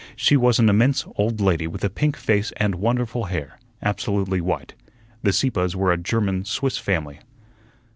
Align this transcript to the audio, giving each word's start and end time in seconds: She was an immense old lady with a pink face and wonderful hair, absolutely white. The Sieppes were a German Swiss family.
She 0.15 0.35
was 0.35 0.57
an 0.57 0.67
immense 0.67 1.05
old 1.15 1.39
lady 1.39 1.67
with 1.67 1.83
a 1.83 1.89
pink 1.91 2.17
face 2.17 2.51
and 2.57 2.73
wonderful 2.73 3.25
hair, 3.25 3.59
absolutely 3.83 4.41
white. 4.41 4.73
The 5.21 5.31
Sieppes 5.31 5.75
were 5.75 5.91
a 5.91 5.97
German 5.97 6.43
Swiss 6.43 6.79
family. 6.79 7.19